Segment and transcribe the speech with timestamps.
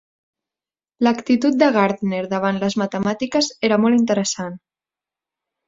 [1.07, 4.59] L'actitud de Gardner davant les matemàtiques era molt interessant.